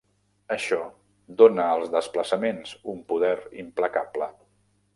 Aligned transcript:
Això 0.53 0.79
dona 1.41 1.67
als 1.75 1.93
desplaçaments 1.97 2.73
un 2.95 3.05
poder 3.13 3.37
implacable. 3.65 4.31